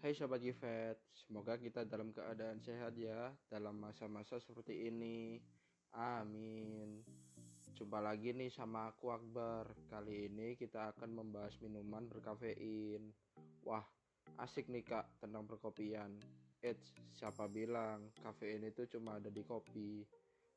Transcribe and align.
Hai 0.00 0.16
Sobat 0.16 0.40
Gifet, 0.40 0.96
semoga 1.12 1.60
kita 1.60 1.84
dalam 1.84 2.08
keadaan 2.16 2.56
sehat 2.64 2.96
ya 2.96 3.36
dalam 3.52 3.76
masa-masa 3.84 4.40
seperti 4.40 4.88
ini. 4.88 5.36
Amin. 5.92 7.04
Jumpa 7.76 8.00
lagi 8.00 8.32
nih 8.32 8.48
sama 8.48 8.88
aku 8.88 9.12
Akbar. 9.12 9.68
Kali 9.92 10.32
ini 10.32 10.56
kita 10.56 10.96
akan 10.96 11.20
membahas 11.20 11.52
minuman 11.60 12.08
berkafein. 12.08 13.12
Wah, 13.68 13.84
asik 14.40 14.72
nih 14.72 14.88
kak 14.88 15.04
tentang 15.20 15.44
perkopian. 15.44 16.16
Eits, 16.64 16.96
siapa 17.12 17.44
bilang 17.52 18.08
kafein 18.24 18.64
itu 18.64 18.88
cuma 18.88 19.20
ada 19.20 19.28
di 19.28 19.44
kopi? 19.44 20.00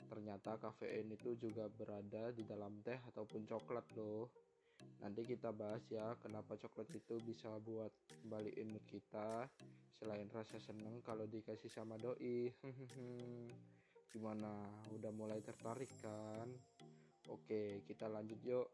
Ternyata 0.08 0.56
kafein 0.56 1.12
itu 1.12 1.36
juga 1.36 1.68
berada 1.68 2.32
di 2.32 2.48
dalam 2.48 2.80
teh 2.80 3.04
ataupun 3.12 3.44
coklat 3.44 3.92
loh. 4.00 4.32
Nanti 5.04 5.28
kita 5.28 5.52
bahas 5.52 5.84
ya 5.92 6.16
kenapa 6.24 6.56
coklat 6.56 6.88
itu 6.96 7.20
bisa 7.24 7.52
buat 7.62 7.92
kembaliin 8.24 8.72
mood 8.72 8.86
kita 8.88 9.52
selain 10.00 10.28
rasa 10.32 10.60
seneng 10.60 11.04
kalau 11.04 11.28
dikasih 11.28 11.72
sama 11.72 12.00
doi. 12.00 12.52
Gimana? 14.14 14.52
Udah 14.94 15.12
mulai 15.12 15.42
tertarik 15.42 15.90
kan? 16.00 16.48
Oke, 17.32 17.82
kita 17.88 18.12
lanjut 18.12 18.40
yuk. 18.44 18.68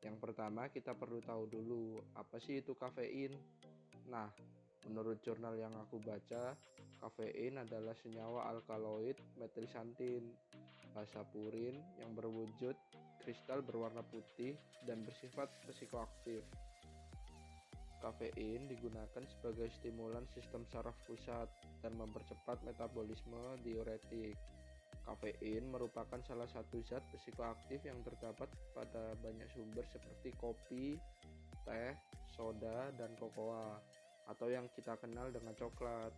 Yang 0.00 0.16
pertama 0.22 0.70
kita 0.70 0.94
perlu 0.94 1.18
tahu 1.20 1.50
dulu 1.50 1.98
apa 2.14 2.38
sih 2.38 2.62
itu 2.62 2.78
kafein. 2.78 3.34
Nah, 4.06 4.30
menurut 4.86 5.18
jurnal 5.26 5.58
yang 5.58 5.74
aku 5.74 5.98
baca, 5.98 6.54
kafein 7.02 7.58
adalah 7.58 7.92
senyawa 7.98 8.46
alkaloid 8.54 9.18
metilsantin, 9.36 10.30
basa 10.94 11.26
purin 11.28 11.76
yang 12.00 12.14
berwujud 12.16 12.72
kristal 13.26 13.58
berwarna 13.66 14.06
putih 14.06 14.54
dan 14.86 15.02
bersifat 15.02 15.50
psikoaktif. 15.66 16.46
Kafein 17.98 18.70
digunakan 18.70 19.24
sebagai 19.26 19.66
stimulan 19.74 20.22
sistem 20.30 20.62
saraf 20.70 20.94
pusat 21.10 21.50
dan 21.82 21.98
mempercepat 21.98 22.62
metabolisme 22.62 23.58
diuretik. 23.66 24.38
Kafein 25.02 25.66
merupakan 25.74 26.22
salah 26.22 26.46
satu 26.46 26.78
zat 26.86 27.02
psikoaktif 27.10 27.82
yang 27.82 27.98
terdapat 28.06 28.46
pada 28.70 29.18
banyak 29.18 29.50
sumber 29.50 29.82
seperti 29.90 30.30
kopi, 30.38 30.94
teh, 31.66 31.98
soda, 32.30 32.94
dan 32.94 33.10
kokoa, 33.18 33.82
atau 34.30 34.46
yang 34.46 34.70
kita 34.78 34.94
kenal 35.02 35.26
dengan 35.34 35.54
coklat. 35.58 36.14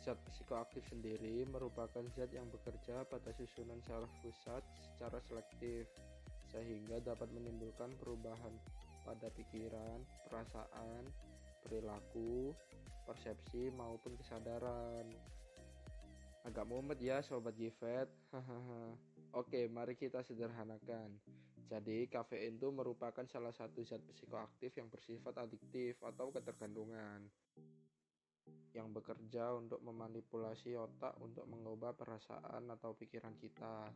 Zat 0.00 0.16
psikoaktif 0.32 0.80
sendiri 0.88 1.44
merupakan 1.52 2.00
zat 2.16 2.32
yang 2.32 2.48
bekerja 2.48 3.04
pada 3.04 3.36
susunan 3.36 3.76
saraf 3.84 4.08
pusat 4.24 4.64
secara 4.80 5.20
selektif, 5.28 5.84
sehingga 6.48 7.04
dapat 7.04 7.28
menimbulkan 7.36 7.92
perubahan 8.00 8.56
pada 9.04 9.28
pikiran, 9.36 10.00
perasaan, 10.24 11.04
perilaku, 11.68 12.56
persepsi, 13.04 13.68
maupun 13.76 14.16
kesadaran. 14.16 15.04
Agak 16.48 16.64
mumet 16.64 16.96
ya 16.96 17.20
sobat 17.20 17.52
Gifet. 17.60 18.08
Oke, 19.36 19.68
mari 19.68 20.00
kita 20.00 20.24
sederhanakan. 20.24 21.12
Jadi, 21.68 22.08
kafein 22.08 22.56
itu 22.56 22.72
merupakan 22.72 23.22
salah 23.28 23.52
satu 23.52 23.84
zat 23.84 24.00
psikoaktif 24.16 24.72
yang 24.80 24.88
bersifat 24.88 25.36
adiktif 25.44 26.00
atau 26.00 26.32
ketergantungan 26.32 27.28
yang 28.80 28.96
bekerja 28.96 29.52
untuk 29.52 29.84
memanipulasi 29.84 30.72
otak 30.80 31.12
untuk 31.20 31.44
mengubah 31.44 31.92
perasaan 31.92 32.72
atau 32.72 32.96
pikiran 32.96 33.36
kita. 33.36 33.92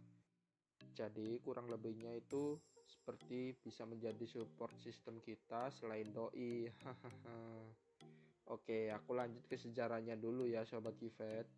Jadi 0.92 1.40
kurang 1.40 1.72
lebihnya 1.72 2.12
itu 2.12 2.60
seperti 2.84 3.56
bisa 3.64 3.88
menjadi 3.88 4.28
support 4.28 4.76
sistem 4.84 5.16
kita 5.24 5.72
selain 5.80 6.12
doi. 6.12 6.68
Oke, 8.54 8.92
aku 8.92 9.16
lanjut 9.16 9.48
ke 9.48 9.56
sejarahnya 9.56 10.20
dulu 10.20 10.44
ya 10.44 10.68
sobat 10.68 11.00
Kifet. 11.00 11.48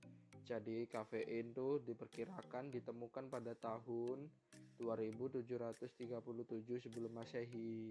Jadi 0.46 0.86
kafein 0.86 1.50
tuh 1.50 1.82
diperkirakan 1.82 2.70
ditemukan 2.70 3.26
pada 3.26 3.58
tahun 3.58 4.30
2737 4.78 6.86
sebelum 6.86 7.10
Masehi. 7.10 7.90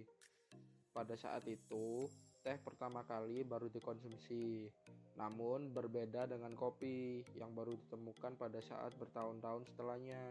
Pada 0.95 1.19
saat 1.19 1.43
itu, 1.51 2.07
teh 2.39 2.55
pertama 2.63 3.03
kali 3.03 3.43
baru 3.43 3.67
dikonsumsi. 3.67 4.71
Namun 5.15 5.71
berbeda 5.71 6.27
dengan 6.27 6.51
kopi 6.59 7.23
yang 7.39 7.55
baru 7.55 7.75
ditemukan 7.87 8.35
pada 8.35 8.59
saat 8.59 8.91
bertahun-tahun 8.99 9.63
setelahnya. 9.71 10.23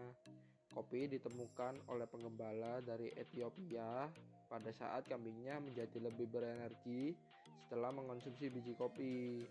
Kopi 0.75 1.06
ditemukan 1.06 1.87
oleh 1.89 2.05
pengembala 2.11 2.83
dari 2.83 3.09
Ethiopia 3.15 4.11
pada 4.50 4.71
saat 4.75 5.06
kambingnya 5.06 5.62
menjadi 5.62 6.03
lebih 6.03 6.28
berenergi 6.28 7.15
setelah 7.65 7.95
mengonsumsi 7.95 8.50
biji 8.53 8.75
kopi. 8.77 9.47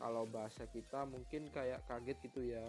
Kalau 0.00 0.24
bahasa 0.32 0.64
kita 0.72 1.04
mungkin 1.04 1.52
kayak 1.52 1.84
kaget 1.84 2.18
gitu 2.24 2.56
ya, 2.56 2.64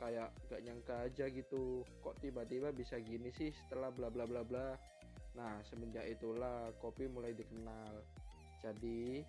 kayak 0.00 0.32
gak 0.48 0.64
nyangka 0.64 0.96
aja 1.04 1.28
gitu, 1.28 1.84
kok 2.00 2.16
tiba-tiba 2.24 2.72
bisa 2.72 2.96
gini 2.96 3.28
sih 3.36 3.52
setelah 3.52 3.92
bla 3.92 4.08
bla 4.08 4.24
bla 4.24 4.40
bla. 4.40 4.72
Nah, 5.36 5.60
semenjak 5.68 6.08
itulah 6.08 6.72
kopi 6.80 7.04
mulai 7.06 7.36
dikenal. 7.36 8.00
Jadi, 8.64 9.22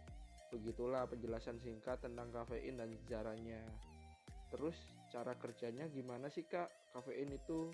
begitulah 0.52 1.08
penjelasan 1.08 1.58
singkat 1.64 2.04
tentang 2.04 2.30
kafein 2.30 2.78
dan 2.78 2.92
sejarahnya. 3.06 3.64
Terus, 4.52 4.76
cara 5.10 5.32
kerjanya 5.40 5.88
gimana 5.88 6.28
sih 6.28 6.44
kak? 6.44 6.68
Kafein 6.92 7.32
itu 7.32 7.72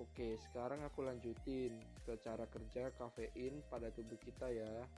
Oke, 0.00 0.40
sekarang 0.48 0.80
aku 0.80 1.04
lanjutin 1.04 1.76
ke 2.08 2.16
cara 2.24 2.48
kerja 2.48 2.88
kafein 2.96 3.60
pada 3.68 3.92
tubuh 3.92 4.16
kita 4.16 4.48
ya. 4.48 4.88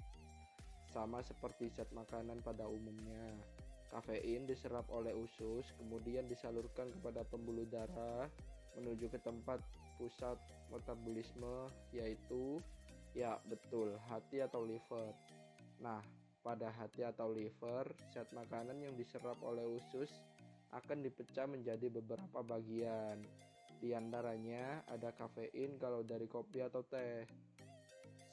Sama 0.94 1.19
seperti 1.27 1.75
zat 1.75 1.91
makanan 1.91 2.38
pada 2.47 2.71
umumnya. 2.71 3.34
Kafein 3.91 4.47
diserap 4.47 4.87
oleh 4.94 5.10
usus, 5.10 5.66
kemudian 5.75 6.31
disalurkan 6.31 6.87
kepada 6.94 7.27
pembuluh 7.27 7.66
darah 7.66 8.31
menuju 8.78 9.10
ke 9.10 9.19
tempat 9.21 9.59
pusat 9.99 10.39
metabolisme 10.71 11.69
yaitu 11.93 12.62
ya 13.12 13.37
betul 13.50 13.99
hati 14.06 14.41
atau 14.41 14.62
liver. 14.62 15.12
Nah, 15.83 15.99
pada 16.42 16.75
hati 16.75 17.06
atau 17.06 17.30
liver, 17.30 17.86
zat 18.10 18.28
makanan 18.34 18.82
yang 18.82 18.98
diserap 18.98 19.38
oleh 19.47 19.62
usus 19.64 20.10
akan 20.75 21.00
dipecah 21.06 21.47
menjadi 21.47 21.86
beberapa 21.88 22.42
bagian. 22.42 23.22
Di 23.78 23.94
antaranya 23.94 24.82
ada 24.91 25.14
kafein 25.14 25.78
kalau 25.78 26.03
dari 26.03 26.26
kopi 26.26 26.62
atau 26.62 26.82
teh. 26.82 27.26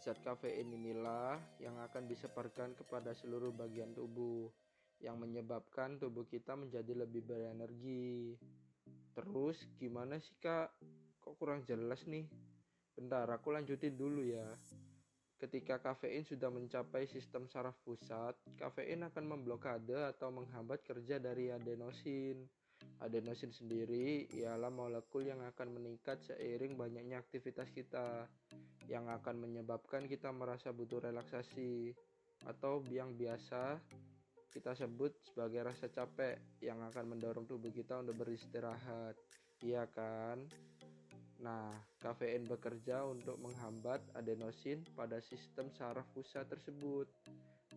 Zat 0.01 0.17
kafein 0.25 0.73
inilah 0.73 1.37
yang 1.61 1.77
akan 1.79 2.09
disebarkan 2.09 2.73
kepada 2.73 3.13
seluruh 3.13 3.53
bagian 3.53 3.93
tubuh, 3.93 4.49
yang 4.99 5.21
menyebabkan 5.21 6.01
tubuh 6.01 6.25
kita 6.25 6.57
menjadi 6.57 7.05
lebih 7.05 7.23
berenergi. 7.23 8.35
Terus 9.13 9.57
gimana 9.77 10.17
sih 10.17 10.35
kak? 10.39 10.71
Kok 11.19 11.35
kurang 11.35 11.61
jelas 11.67 12.03
nih? 12.07 12.25
Bentar, 12.95 13.27
aku 13.31 13.51
lanjutin 13.51 13.95
dulu 13.95 14.23
ya. 14.23 14.47
Ketika 15.39 15.79
kafein 15.79 16.27
sudah 16.27 16.51
mencapai 16.51 17.07
sistem 17.07 17.47
saraf 17.47 17.79
pusat, 17.88 18.35
kafein 18.59 19.07
akan 19.07 19.39
memblokade 19.39 19.95
atau 19.95 20.35
menghambat 20.35 20.83
kerja 20.83 21.16
dari 21.16 21.47
adenosin. 21.47 22.44
Adenosin 23.00 23.55
sendiri 23.55 24.27
ialah 24.35 24.67
molekul 24.67 25.23
yang 25.23 25.39
akan 25.47 25.79
meningkat 25.79 26.19
seiring 26.27 26.75
banyaknya 26.75 27.23
aktivitas 27.23 27.72
kita, 27.72 28.27
yang 28.91 29.07
akan 29.07 29.39
menyebabkan 29.39 30.11
kita 30.11 30.27
merasa 30.35 30.75
butuh 30.75 31.00
relaksasi, 31.07 31.95
atau 32.44 32.83
yang 32.91 33.16
biasa 33.16 33.79
kita 34.51 34.75
sebut 34.75 35.16
sebagai 35.23 35.71
rasa 35.71 35.88
capek 35.88 36.59
yang 36.59 36.83
akan 36.83 37.16
mendorong 37.16 37.47
tubuh 37.47 37.71
kita 37.71 38.03
untuk 38.03 38.27
beristirahat. 38.27 39.16
Iya 39.63 39.88
kan? 39.88 40.44
Nah, 41.39 41.72
kafein 42.03 42.44
bekerja 42.44 43.07
untuk 43.07 43.39
menghambat 43.39 44.03
adenosin 44.19 44.83
pada 44.91 45.23
sistem 45.23 45.72
saraf 45.72 46.03
pusat 46.11 46.44
tersebut 46.51 47.07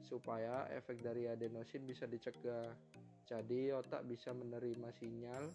supaya 0.03 0.67
efek 0.75 0.99
dari 0.99 1.31
adenosin 1.31 1.87
bisa 1.87 2.11
dicegah. 2.11 2.75
Jadi 3.23 3.71
otak 3.71 4.03
bisa 4.11 4.35
menerima 4.35 4.91
sinyal 4.99 5.47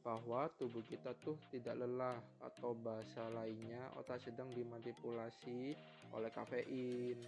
bahwa 0.00 0.48
tubuh 0.56 0.80
kita 0.86 1.12
tuh 1.20 1.36
tidak 1.50 1.76
lelah 1.82 2.16
atau 2.40 2.72
bahasa 2.78 3.26
lainnya 3.34 3.90
otak 3.98 4.22
sedang 4.22 4.48
dimanipulasi 4.54 5.74
oleh 6.14 6.30
kafein. 6.30 7.18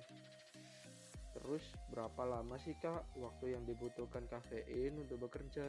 Terus 1.35 1.65
berapa 1.91 2.23
lama 2.23 2.55
sih 2.63 2.79
kak 2.79 3.19
waktu 3.19 3.59
yang 3.59 3.67
dibutuhkan 3.67 4.25
kafein 4.31 4.95
untuk 4.95 5.27
bekerja? 5.27 5.67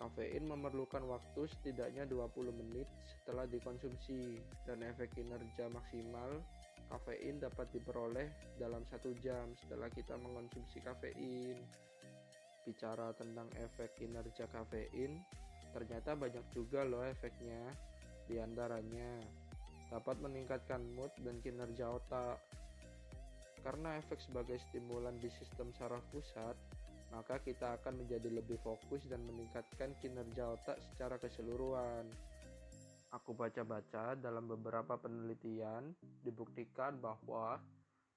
Kafein 0.00 0.48
memerlukan 0.48 1.04
waktu 1.12 1.44
setidaknya 1.44 2.08
20 2.08 2.56
menit 2.56 2.88
setelah 3.04 3.44
dikonsumsi 3.44 4.40
dan 4.64 4.80
efek 4.80 5.12
kinerja 5.12 5.68
maksimal 5.68 6.40
kafein 6.88 7.36
dapat 7.36 7.68
diperoleh 7.70 8.56
dalam 8.56 8.80
satu 8.88 9.12
jam 9.20 9.52
setelah 9.60 9.92
kita 9.92 10.16
mengonsumsi 10.16 10.80
kafein. 10.80 11.60
Bicara 12.64 13.12
tentang 13.12 13.46
efek 13.60 13.94
kinerja 14.00 14.48
kafein, 14.48 15.20
ternyata 15.76 16.16
banyak 16.16 16.48
juga 16.50 16.80
loh 16.82 17.04
efeknya. 17.04 17.60
Di 18.24 18.40
antaranya 18.40 19.20
dapat 19.92 20.16
meningkatkan 20.18 20.82
mood 20.96 21.14
dan 21.22 21.38
kinerja 21.44 21.92
otak. 21.92 22.40
Karena 23.60 24.00
efek 24.00 24.16
sebagai 24.24 24.56
stimulan 24.70 25.20
di 25.20 25.28
sistem 25.28 25.70
saraf 25.76 26.00
pusat, 26.08 26.56
maka 27.10 27.42
kita 27.42 27.78
akan 27.82 28.06
menjadi 28.06 28.30
lebih 28.30 28.58
fokus 28.62 29.02
dan 29.10 29.22
meningkatkan 29.26 29.94
kinerja 29.98 30.54
otak 30.54 30.78
secara 30.90 31.18
keseluruhan. 31.18 32.06
Aku 33.10 33.34
baca-baca 33.34 34.14
dalam 34.14 34.46
beberapa 34.46 34.94
penelitian 34.94 35.90
dibuktikan 36.22 37.02
bahwa 37.02 37.58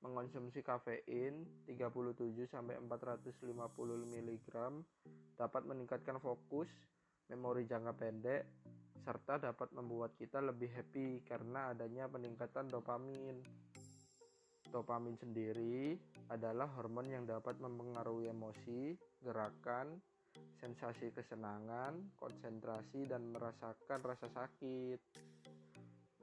mengonsumsi 0.06 0.62
kafein 0.62 1.48
37 1.66 2.46
sampai 2.46 2.78
450 2.78 3.50
mg 4.14 4.52
dapat 5.34 5.64
meningkatkan 5.66 6.22
fokus, 6.22 6.70
memori 7.32 7.66
jangka 7.66 7.94
pendek, 7.98 8.46
serta 9.02 9.42
dapat 9.42 9.74
membuat 9.74 10.14
kita 10.16 10.40
lebih 10.40 10.70
happy 10.70 11.26
karena 11.26 11.74
adanya 11.74 12.06
peningkatan 12.06 12.70
dopamin. 12.70 13.42
Dopamin 14.74 15.14
sendiri 15.22 15.94
adalah 16.34 16.66
hormon 16.74 17.06
yang 17.06 17.30
dapat 17.30 17.62
mempengaruhi 17.62 18.34
emosi, 18.34 18.98
gerakan, 19.22 20.02
sensasi 20.58 21.14
kesenangan, 21.14 21.94
konsentrasi, 22.18 23.06
dan 23.06 23.30
merasakan 23.30 24.02
rasa 24.02 24.26
sakit. 24.34 24.98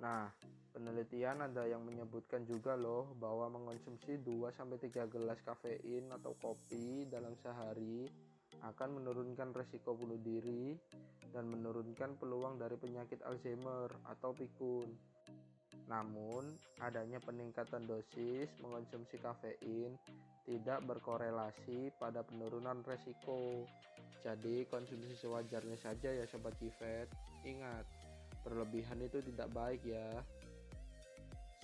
Nah, 0.03 0.27
penelitian 0.75 1.47
ada 1.47 1.63
yang 1.63 1.87
menyebutkan 1.87 2.43
juga 2.43 2.75
loh 2.75 3.15
bahwa 3.23 3.55
mengonsumsi 3.55 4.19
2-3 4.19 5.07
gelas 5.07 5.39
kafein 5.47 6.11
atau 6.11 6.35
kopi 6.43 7.07
dalam 7.07 7.39
sehari 7.47 8.11
akan 8.67 8.99
menurunkan 8.99 9.55
resiko 9.55 9.95
bunuh 9.95 10.19
diri 10.19 10.75
dan 11.31 11.47
menurunkan 11.47 12.19
peluang 12.19 12.59
dari 12.59 12.75
penyakit 12.75 13.23
Alzheimer 13.23 13.95
atau 14.11 14.35
pikun. 14.35 14.91
Namun, 15.91 16.55
adanya 16.79 17.19
peningkatan 17.19 17.91
dosis 17.91 18.47
mengonsumsi 18.63 19.19
kafein 19.19 19.99
tidak 20.47 20.87
berkorelasi 20.87 21.91
pada 21.99 22.23
penurunan 22.23 22.87
resiko. 22.87 23.67
Jadi, 24.23 24.71
konsumsi 24.71 25.19
sewajarnya 25.19 25.75
saja 25.75 26.15
ya 26.15 26.23
sobat 26.31 26.55
Kifet. 26.63 27.11
Ingat, 27.43 27.83
berlebihan 28.47 29.03
itu 29.03 29.19
tidak 29.35 29.51
baik 29.51 29.83
ya. 29.83 30.23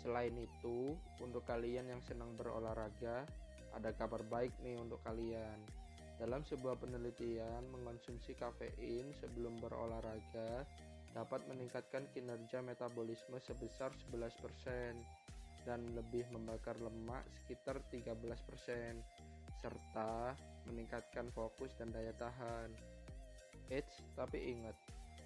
Selain 0.02 0.34
itu, 0.34 0.98
untuk 1.22 1.46
kalian 1.46 1.86
yang 1.86 2.02
senang 2.02 2.34
berolahraga, 2.34 3.22
ada 3.78 3.90
kabar 3.94 4.26
baik 4.26 4.50
nih 4.58 4.74
untuk 4.74 4.98
kalian. 5.06 5.62
Dalam 6.16 6.42
sebuah 6.48 6.80
penelitian, 6.80 7.62
mengonsumsi 7.70 8.32
kafein 8.34 9.12
sebelum 9.20 9.60
berolahraga 9.60 10.64
dapat 11.16 11.40
meningkatkan 11.48 12.04
kinerja 12.12 12.60
metabolisme 12.60 13.40
sebesar 13.40 13.88
11% 14.12 15.00
dan 15.64 15.80
lebih 15.96 16.28
membakar 16.28 16.76
lemak 16.76 17.24
sekitar 17.40 17.80
13% 17.88 18.20
serta 19.64 20.36
meningkatkan 20.68 21.32
fokus 21.32 21.72
dan 21.80 21.88
daya 21.88 22.12
tahan. 22.20 22.68
Eits, 23.72 24.04
tapi 24.12 24.54
ingat, 24.60 24.76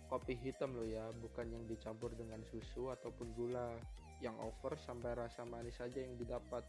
kopi 0.06 0.38
hitam 0.38 0.78
loh 0.78 0.86
ya, 0.86 1.10
bukan 1.18 1.50
yang 1.50 1.66
dicampur 1.66 2.14
dengan 2.14 2.40
susu 2.48 2.94
ataupun 2.94 3.34
gula. 3.34 3.74
Yang 4.22 4.36
over 4.46 4.78
sampai 4.78 5.16
rasa 5.16 5.42
manis 5.42 5.76
saja 5.76 6.00
yang 6.00 6.14
didapat. 6.16 6.62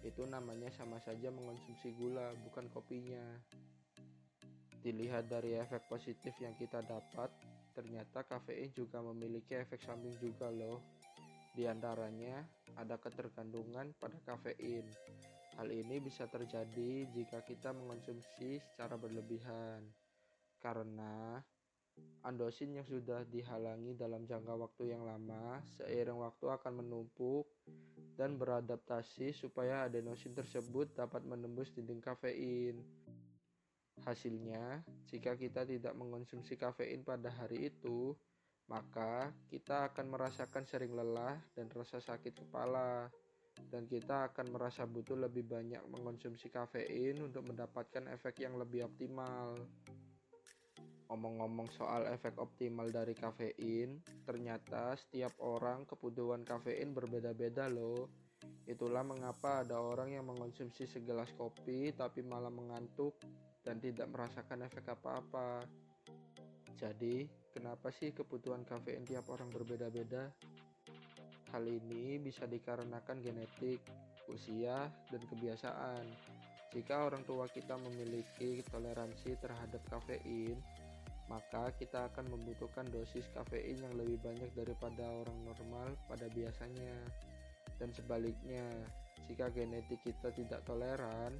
Itu 0.00 0.24
namanya 0.24 0.70
sama 0.78 1.00
saja 1.02 1.28
mengonsumsi 1.28 1.92
gula, 1.98 2.32
bukan 2.48 2.70
kopinya. 2.72 3.24
Dilihat 4.80 5.28
dari 5.28 5.60
efek 5.60 5.88
positif 5.92 6.32
yang 6.40 6.56
kita 6.56 6.80
dapat, 6.84 7.28
ternyata 7.72 8.26
kafein 8.26 8.70
juga 8.74 9.00
memiliki 9.02 9.56
efek 9.56 9.80
samping 9.82 10.14
juga 10.18 10.50
loh. 10.50 10.82
Di 11.54 11.66
antaranya 11.66 12.46
ada 12.78 12.94
ketergantungan 12.96 13.90
pada 13.98 14.18
kafein. 14.22 14.86
Hal 15.58 15.68
ini 15.68 15.98
bisa 15.98 16.24
terjadi 16.30 17.10
jika 17.10 17.42
kita 17.42 17.74
mengonsumsi 17.74 18.62
secara 18.62 18.94
berlebihan. 18.94 19.82
Karena 20.62 21.42
andosin 22.22 22.76
yang 22.76 22.86
sudah 22.86 23.24
dihalangi 23.28 23.96
dalam 23.96 24.24
jangka 24.24 24.54
waktu 24.56 24.94
yang 24.94 25.02
lama 25.04 25.60
seiring 25.76 26.20
waktu 26.20 26.46
akan 26.48 26.84
menumpuk 26.84 27.48
dan 28.14 28.36
beradaptasi 28.36 29.32
supaya 29.32 29.88
adenosin 29.88 30.36
tersebut 30.36 30.92
dapat 30.92 31.24
menembus 31.24 31.72
dinding 31.72 32.04
kafein. 32.04 32.84
Hasilnya, 34.10 34.82
jika 35.06 35.38
kita 35.38 35.62
tidak 35.62 35.94
mengonsumsi 35.94 36.58
kafein 36.58 37.06
pada 37.06 37.30
hari 37.30 37.70
itu, 37.70 38.10
maka 38.66 39.30
kita 39.46 39.86
akan 39.86 40.10
merasakan 40.10 40.66
sering 40.66 40.98
lelah 40.98 41.38
dan 41.54 41.70
rasa 41.70 42.02
sakit 42.02 42.42
kepala, 42.42 43.06
dan 43.70 43.86
kita 43.86 44.30
akan 44.30 44.50
merasa 44.50 44.82
butuh 44.82 45.14
lebih 45.14 45.46
banyak 45.46 45.82
mengonsumsi 45.90 46.50
kafein 46.50 47.22
untuk 47.22 47.46
mendapatkan 47.46 48.10
efek 48.10 48.42
yang 48.42 48.58
lebih 48.58 48.90
optimal. 48.90 49.54
Ngomong-ngomong 51.10 51.70
soal 51.74 52.06
efek 52.10 52.38
optimal 52.38 52.90
dari 52.90 53.14
kafein, 53.14 54.02
ternyata 54.26 54.94
setiap 54.94 55.34
orang 55.42 55.86
kebutuhan 55.86 56.46
kafein 56.46 56.94
berbeda-beda 56.94 57.66
loh. 57.66 58.10
Itulah 58.70 59.02
mengapa 59.02 59.66
ada 59.66 59.82
orang 59.82 60.14
yang 60.14 60.30
mengonsumsi 60.30 60.86
segelas 60.86 61.34
kopi 61.34 61.90
tapi 61.90 62.22
malah 62.22 62.54
mengantuk 62.54 63.18
dan 63.66 63.82
tidak 63.82 64.06
merasakan 64.14 64.62
efek 64.62 64.94
apa-apa. 64.94 65.66
Jadi, 66.78 67.26
kenapa 67.50 67.90
sih 67.90 68.14
kebutuhan 68.14 68.62
kafein 68.62 69.02
tiap 69.02 69.26
orang 69.34 69.50
berbeda-beda? 69.50 70.30
Hal 71.50 71.66
ini 71.66 72.22
bisa 72.22 72.46
dikarenakan 72.46 73.18
genetik, 73.18 73.82
usia, 74.30 74.86
dan 75.10 75.22
kebiasaan. 75.26 76.06
Jika 76.70 77.10
orang 77.10 77.26
tua 77.26 77.50
kita 77.50 77.74
memiliki 77.74 78.62
toleransi 78.70 79.34
terhadap 79.42 79.82
kafein, 79.90 80.54
maka 81.26 81.74
kita 81.74 82.06
akan 82.14 82.30
membutuhkan 82.30 82.86
dosis 82.94 83.26
kafein 83.34 83.82
yang 83.82 83.94
lebih 83.98 84.22
banyak 84.22 84.50
daripada 84.54 85.10
orang 85.10 85.38
normal 85.42 85.90
pada 86.06 86.30
biasanya. 86.30 86.94
Dan 87.80 87.90
sebaliknya, 87.96 88.68
jika 89.24 89.48
genetik 89.48 90.04
kita 90.04 90.28
tidak 90.36 90.60
toleran, 90.68 91.32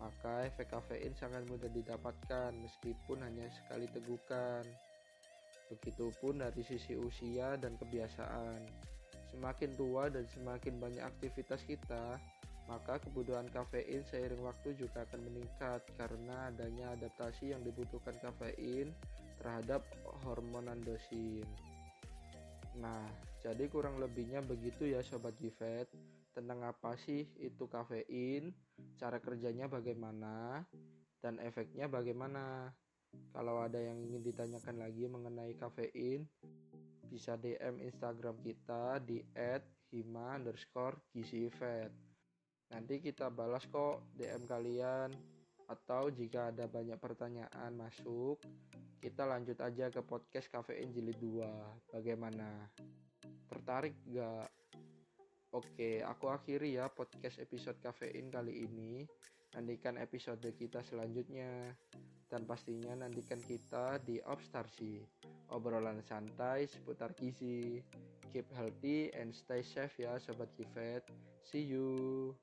maka 0.00 0.48
efek 0.48 0.72
kafein 0.72 1.12
sangat 1.16 1.44
mudah 1.48 1.68
didapatkan 1.68 2.52
meskipun 2.56 3.20
hanya 3.20 3.44
sekali 3.52 3.84
tegukan. 3.92 4.64
Begitupun 5.68 6.40
dari 6.40 6.62
sisi 6.64 6.96
usia 6.96 7.60
dan 7.60 7.76
kebiasaan. 7.76 8.60
Semakin 9.36 9.76
tua 9.76 10.08
dan 10.08 10.24
semakin 10.32 10.80
banyak 10.80 11.04
aktivitas 11.04 11.60
kita, 11.66 12.16
maka 12.66 12.98
kebutuhan 13.02 13.46
kafein 13.50 14.02
seiring 14.06 14.42
waktu 14.42 14.74
juga 14.78 15.06
akan 15.06 15.20
meningkat 15.28 15.82
karena 15.98 16.50
adanya 16.50 16.94
adaptasi 16.98 17.54
yang 17.54 17.62
dibutuhkan 17.62 18.14
kafein 18.22 18.90
terhadap 19.42 19.82
hormon 20.24 20.70
andosin. 20.70 21.46
Nah, 22.78 23.06
jadi 23.46 23.70
kurang 23.70 24.02
lebihnya 24.02 24.42
begitu 24.42 24.90
ya 24.90 25.06
sobat 25.06 25.38
Gifet 25.38 25.86
tentang 26.34 26.66
apa 26.66 26.98
sih 26.98 27.30
itu 27.38 27.70
kafein, 27.70 28.50
cara 28.98 29.22
kerjanya 29.22 29.70
bagaimana, 29.70 30.66
dan 31.22 31.38
efeknya 31.38 31.86
bagaimana. 31.86 32.74
Kalau 33.30 33.62
ada 33.62 33.78
yang 33.78 34.02
ingin 34.02 34.20
ditanyakan 34.26 34.82
lagi 34.82 35.06
mengenai 35.06 35.54
kafein, 35.54 36.26
bisa 37.06 37.38
DM 37.38 37.86
Instagram 37.86 38.34
kita 38.42 38.98
di 38.98 39.22
@hima 39.94 40.34
underscore 40.34 40.98
Nanti 42.74 42.98
kita 42.98 43.30
balas 43.30 43.62
kok 43.70 44.10
DM 44.18 44.42
kalian. 44.42 45.14
Atau 45.70 46.10
jika 46.10 46.50
ada 46.50 46.66
banyak 46.66 46.98
pertanyaan 46.98 47.78
masuk, 47.78 48.42
kita 48.98 49.22
lanjut 49.22 49.58
aja 49.62 49.90
ke 49.90 50.02
podcast 50.02 50.50
Kafein 50.50 50.90
Jilid 50.94 51.18
2. 51.18 51.42
Bagaimana? 51.94 52.70
Tertarik 53.48 53.94
gak? 54.10 54.50
Oke, 55.56 56.04
aku 56.04 56.28
akhiri 56.28 56.76
ya 56.76 56.90
podcast 56.92 57.40
episode 57.40 57.80
kafein 57.80 58.28
kali 58.28 58.66
ini. 58.66 59.06
Nantikan 59.56 59.96
episode 59.96 60.44
kita 60.52 60.84
selanjutnya. 60.84 61.72
Dan 62.26 62.42
pastinya 62.44 62.92
nantikan 63.06 63.38
kita 63.38 64.02
di 64.02 64.18
Obstarsi. 64.26 64.98
Obrolan 65.54 66.02
santai 66.02 66.66
seputar 66.66 67.14
gizi. 67.14 67.78
Keep 68.34 68.50
healthy 68.52 69.08
and 69.14 69.30
stay 69.30 69.62
safe 69.62 69.94
ya 70.02 70.18
Sobat 70.18 70.50
Kifet. 70.58 71.06
See 71.46 71.62
you. 71.62 72.34